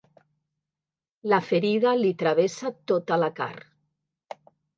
La 1.33 1.39
ferida 1.49 1.91
li 1.99 2.15
travessa 2.23 2.73
tota 2.93 3.19
la 3.27 3.31
carn. 3.43 4.43